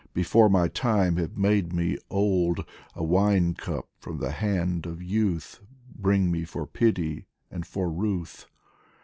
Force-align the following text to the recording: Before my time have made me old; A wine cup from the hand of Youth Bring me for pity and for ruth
Before 0.15 0.49
my 0.49 0.67
time 0.67 1.17
have 1.17 1.37
made 1.37 1.73
me 1.73 1.95
old; 2.09 2.65
A 2.95 3.03
wine 3.03 3.53
cup 3.53 3.87
from 3.99 4.17
the 4.17 4.31
hand 4.31 4.87
of 4.87 4.99
Youth 4.99 5.61
Bring 5.95 6.31
me 6.31 6.43
for 6.43 6.65
pity 6.65 7.27
and 7.51 7.67
for 7.67 7.87
ruth 7.87 8.47